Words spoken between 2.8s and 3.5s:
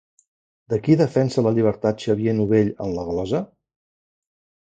en la glosa?